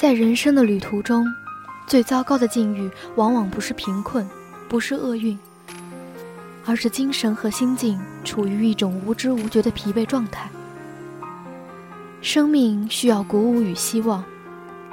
[0.00, 1.26] 在人生的旅途中，
[1.86, 4.26] 最糟糕的境遇往往不是贫困，
[4.66, 5.38] 不是厄运，
[6.64, 10.48] 而是精神和心境处于一种无知无觉的疲惫状态。
[12.22, 14.24] 生命需要鼓舞与希望，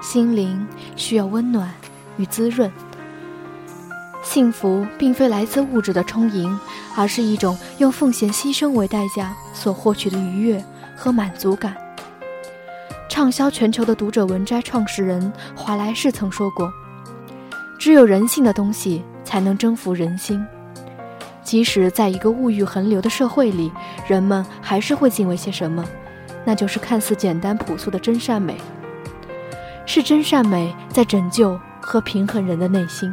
[0.02, 0.68] 心灵
[0.98, 1.74] 需要温暖
[2.18, 2.70] 与滋润。
[4.22, 6.60] 幸福并非来自物质的充盈，
[6.98, 10.62] 而是一种用奉献牺牲为代价所获取的愉悦
[10.98, 11.87] 和满足感。
[13.10, 16.72] 畅销全球的读者文摘创始人华莱士曾说过
[17.80, 20.46] ：“只有人性的东西才能征服人心。”
[21.42, 23.72] 即使在一个物欲横流的社会里，
[24.06, 25.84] 人们还是会敬畏些什么，
[26.46, 28.58] 那就是看似简单朴素的真善美。
[29.86, 33.12] 是真善美在拯救和平衡人的内心。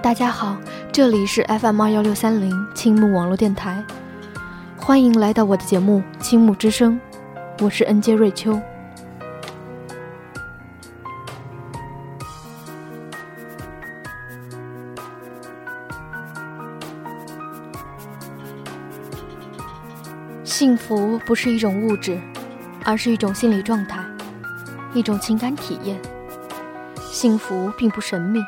[0.00, 0.56] 大家好，
[1.00, 3.82] 这里是 FM 二幺六三零青木网络电台，
[4.76, 7.00] 欢迎来到我的节目《青木之声》，
[7.64, 8.60] 我是恩杰瑞秋。
[20.44, 22.20] 幸福不是一种物质，
[22.84, 24.04] 而是一种心理状态，
[24.92, 25.98] 一种情感体验。
[27.10, 28.38] 幸福并不神秘。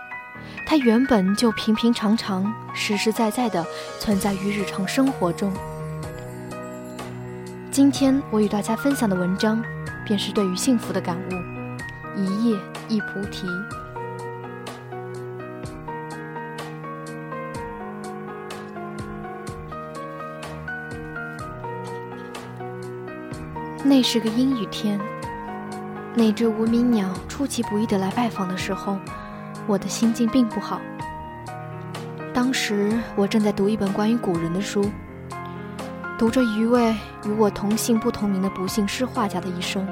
[0.74, 3.62] 它原本就平平常常、实实在在的
[4.00, 5.52] 存在于日常生活中。
[7.70, 9.62] 今天我与大家分享的文章，
[10.02, 12.18] 便是对于幸福的感悟。
[12.18, 13.46] 一叶一菩提。
[23.84, 24.98] 那是个阴雨天，
[26.14, 28.96] 那只无名鸟出其不意的来拜访的时候。
[29.66, 30.80] 我的心境并不好。
[32.34, 34.90] 当时我正在读一本关于古人的书，
[36.18, 39.86] 读着一位与我同姓不同名的不幸诗画家的一生。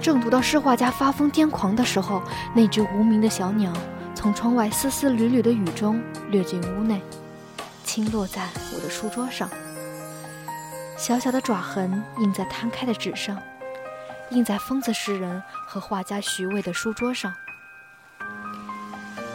[0.00, 2.22] 正读到诗画家发疯癫狂的时候，
[2.54, 3.72] 那只无名的小鸟
[4.14, 6.00] 从窗外丝丝缕缕的雨中
[6.30, 7.02] 掠进屋内，
[7.84, 9.48] 倾落在我的书桌上。
[10.96, 13.38] 小小的爪痕印在摊开的纸上，
[14.30, 17.32] 印在疯子诗人和画家徐渭的书桌上。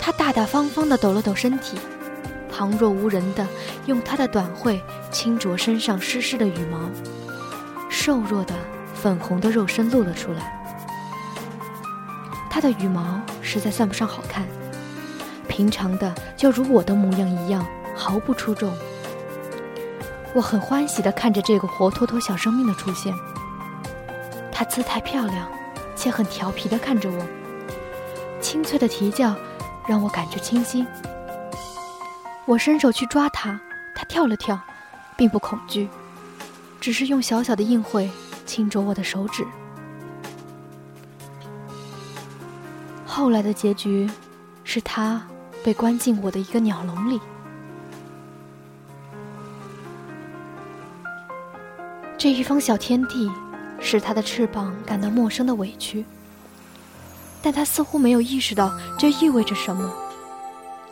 [0.05, 1.79] 他大大方方地抖了抖身体，
[2.51, 3.47] 旁若无人地
[3.85, 6.77] 用他的短喙轻啄身上湿湿的羽毛，
[7.89, 8.53] 瘦弱的
[8.93, 10.61] 粉红的肉身露了出来。
[12.49, 14.45] 他的羽毛实在算不上好看，
[15.47, 17.65] 平常的就如我的模样一样，
[17.95, 18.75] 毫不出众。
[20.33, 23.15] 我很欢喜地看着这个活脱脱小生命的出现。
[24.51, 25.47] 他姿态漂亮，
[25.95, 27.25] 且很调皮地看着我，
[28.41, 29.33] 清脆的啼叫。
[29.87, 30.85] 让我感觉清新。
[32.45, 33.59] 我伸手去抓它，
[33.95, 34.59] 它跳了跳，
[35.15, 35.87] 并不恐惧，
[36.81, 38.09] 只是用小小的硬喙
[38.45, 39.45] 轻啄我的手指。
[43.05, 44.09] 后来的结局，
[44.63, 45.25] 是它
[45.63, 47.19] 被关进我的一个鸟笼里。
[52.17, 53.29] 这一方小天地，
[53.79, 56.05] 使它的翅膀感到陌生的委屈。
[57.43, 59.93] 但他似乎没有意识到这意味着什么，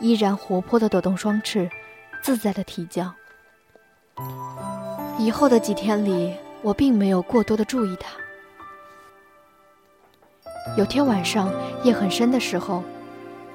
[0.00, 1.70] 依然活泼地抖动双翅，
[2.22, 3.10] 自在地啼叫。
[5.18, 8.10] 以后的几天里，我并没有过多的注意他。
[10.76, 11.50] 有天晚上
[11.82, 12.84] 夜很深的时候，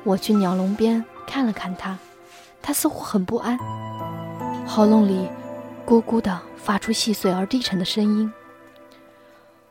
[0.04, 1.96] 我去鸟笼边看了看他，
[2.64, 3.58] 他似乎很不安，
[4.66, 5.30] 喉咙里
[5.86, 8.34] 咕咕地发出细碎而低沉的声音。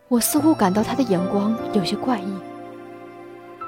[0.06, 2.32] 我似乎感到他的眼光有些怪异。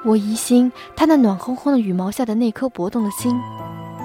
[0.05, 3.37] 我疑心，它那暖烘烘的羽毛下的那颗搏动的心，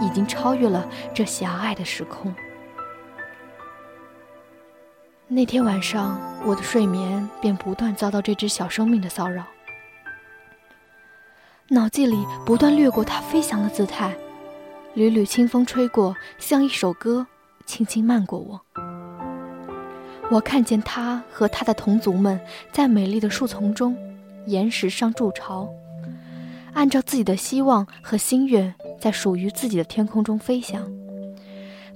[0.02, 2.34] 已经超越了这狭隘的时空。
[5.28, 9.44] 那天晚上，我的睡眠便不断遭到这只小生命的骚扰，
[11.68, 14.14] 脑际里不断掠过它飞翔的姿态，
[14.94, 17.26] 缕缕清风吹过，像一首歌，
[17.64, 18.60] 轻轻漫过我。
[20.30, 22.38] 我看见它和它的同族们
[22.72, 23.96] 在美丽的树丛中、
[24.46, 25.68] 岩石上筑巢。
[26.74, 30.90] 按照自己的希望和心愿，在属于自己的天空中飞翔，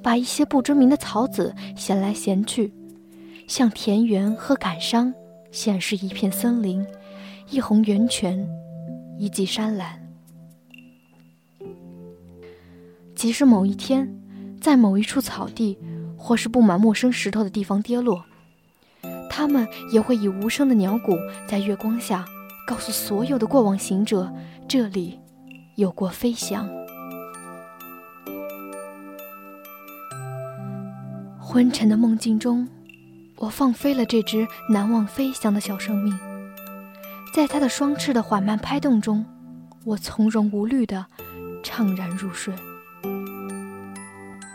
[0.03, 2.73] 把一些不知名的草籽衔来衔去，
[3.47, 5.13] 向田园和感伤
[5.51, 6.87] 显示一片森林，
[7.51, 8.49] 一泓源泉，
[9.19, 10.01] 一迹山岚。
[13.15, 14.09] 即使某一天，
[14.61, 15.77] 在某一处草地
[16.17, 18.25] 或是布满陌生石头的地方跌落，
[19.29, 21.17] 它们也会以无声的鸟鼓
[21.49, 22.25] 在月光下。
[22.69, 24.31] 告诉所有的过往行者，
[24.69, 25.19] 这里
[25.77, 26.69] 有过飞翔。
[31.41, 32.69] 昏沉的梦境中，
[33.37, 36.15] 我放飞了这只难忘飞翔的小生命，
[37.33, 39.25] 在它的双翅的缓慢拍动中，
[39.87, 41.07] 我从容无虑地
[41.65, 42.53] 怅然入睡。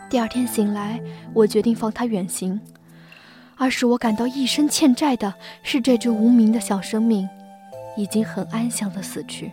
[0.08, 1.02] 第二天醒来，
[1.32, 2.60] 我决定放它远行，
[3.56, 5.34] 而使我感到一生欠债的
[5.64, 7.28] 是这只无名的小生命，
[7.96, 9.52] 已经很安详地死去。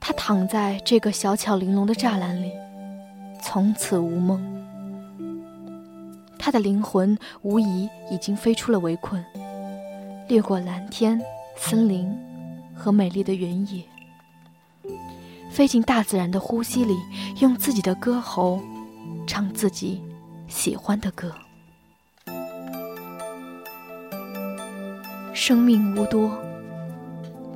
[0.00, 2.52] 他躺在这个小巧玲珑的栅栏里，
[3.42, 4.42] 从此无梦。
[6.38, 9.24] 他的灵魂无疑已经飞出了围困，
[10.28, 11.18] 掠过蓝天、
[11.56, 12.14] 森林
[12.74, 13.82] 和美丽的原野，
[15.50, 16.94] 飞进大自然的呼吸里，
[17.40, 18.60] 用自己的歌喉
[19.26, 20.02] 唱自己
[20.48, 21.34] 喜欢的歌。
[25.32, 26.30] 生命无多，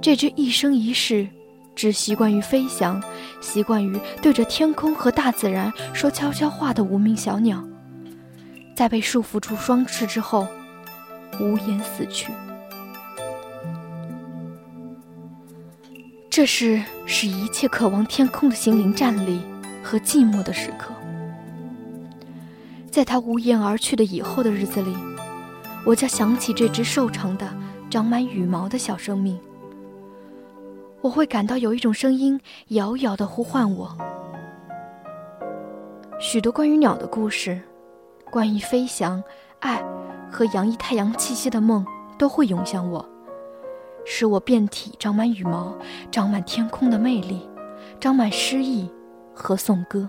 [0.00, 1.28] 这只一生一世
[1.74, 3.02] 只习惯于飞翔、
[3.40, 7.62] 习惯于对着天空和大自然说悄悄话的无名小鸟。
[8.74, 10.46] 在被束缚住双翅之后，
[11.40, 12.32] 无言死去。
[16.30, 19.40] 这是使一切渴望天空的心灵站立
[19.82, 20.94] 和寂寞的时刻。
[22.88, 24.96] 在他无言而去的以后的日子里，
[25.84, 27.52] 我将想起这只瘦长的、
[27.90, 29.36] 长满羽毛的小生命。
[31.00, 33.96] 我会感到有一种声音遥遥的呼唤我。
[36.20, 37.60] 许多关于鸟的故事。
[38.30, 39.24] 关于飞翔、
[39.60, 39.82] 爱
[40.30, 41.82] 和洋溢太阳气息的梦，
[42.18, 43.02] 都会涌向我，
[44.04, 45.74] 使我遍体长满羽毛，
[46.10, 47.48] 长满天空的魅力，
[47.98, 48.86] 长满诗意
[49.34, 50.06] 和颂歌。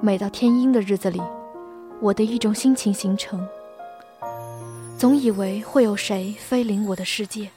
[0.00, 1.20] 每到天阴的日子里，
[2.00, 3.44] 我的一种心情形成：
[4.96, 7.50] 总以为会有谁飞临我的世界，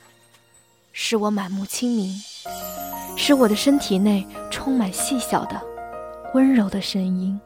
[0.98, 2.10] 使我满目清明，
[3.18, 5.62] 使我的身体内充满细小的、
[6.34, 7.38] 温柔的声音。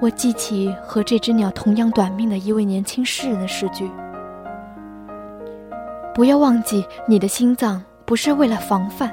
[0.00, 3.90] 我记起和这只鸟同样短命的一位年轻诗人的诗句
[6.14, 9.12] ：“不要忘记，你的心脏不是为了防范，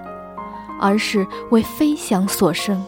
[0.80, 2.80] 而是为飞翔所生。”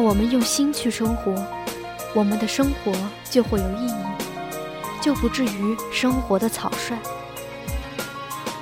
[0.00, 1.34] 我们用心去生活，
[2.14, 2.92] 我们的生活
[3.28, 3.94] 就会有意义。
[5.00, 6.98] 就不至于生活的草率。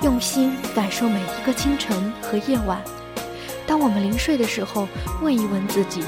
[0.01, 2.81] 用心感受每一个清晨和夜晚。
[3.67, 4.87] 当我们临睡的时候，
[5.21, 6.01] 问一问自己：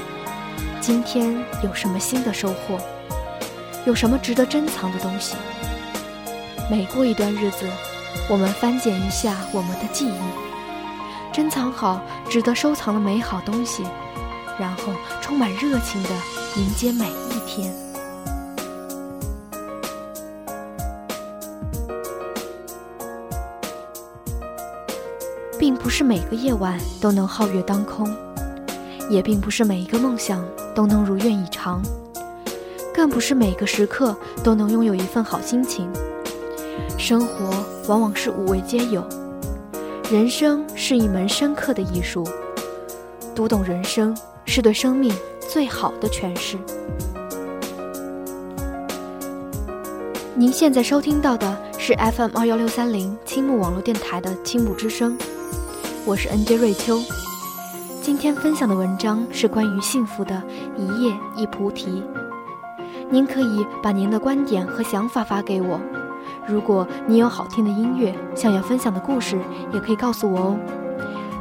[0.80, 2.78] 今天有什么新的收获？
[3.84, 5.36] 有什么值得珍藏的东西？
[6.70, 7.68] 每过一段日子，
[8.30, 12.00] 我们翻检一下我们的记忆，珍藏好
[12.30, 13.84] 值得收藏的美好东西，
[14.58, 16.10] 然后充满热情地
[16.56, 17.72] 迎接每一天。
[25.58, 28.12] 并不是每个夜晚都能皓月当空，
[29.08, 30.44] 也并不是每一个梦想
[30.74, 31.80] 都能如愿以偿，
[32.92, 35.88] 更不是每个时刻都能拥有一份好心情。
[36.98, 39.06] 生活往往是五味皆有，
[40.10, 42.26] 人生是一门深刻的艺术，
[43.32, 46.58] 读懂人生是对生命最好的诠释。
[50.34, 55.16] 您现在收听到的是 FM 二幺六三零青木网络电台的青木之声。
[56.04, 56.98] 我是 N J 瑞秋，
[58.02, 60.42] 今天分享的文章是关于幸福的
[60.76, 62.02] 一叶一菩提。
[63.10, 65.78] 您可以把您的观点和想法发给我。
[66.46, 69.38] 如果你有好听的音乐，想要分享的故事，
[69.72, 70.58] 也可以告诉我哦。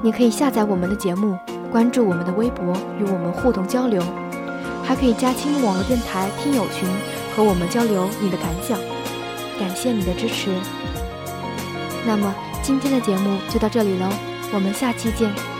[0.03, 1.37] 你可以下载我们的节目，
[1.71, 4.03] 关注我们的微博，与我们互动交流，
[4.83, 6.87] 还可以加青木网络电台听友群
[7.35, 8.77] 和我们交流你的感想。
[9.57, 10.51] 感谢你的支持。
[12.05, 14.09] 那么今天的节目就到这里喽。
[14.53, 15.50] 我们下期见。